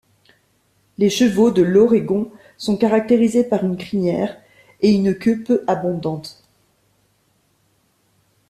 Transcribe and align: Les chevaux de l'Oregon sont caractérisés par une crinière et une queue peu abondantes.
Les 0.97 1.11
chevaux 1.11 1.51
de 1.51 1.61
l'Oregon 1.61 2.31
sont 2.57 2.75
caractérisés 2.75 3.43
par 3.43 3.63
une 3.63 3.77
crinière 3.77 4.35
et 4.81 4.89
une 4.91 5.13
queue 5.15 5.43
peu 5.43 5.63
abondantes. 5.67 6.43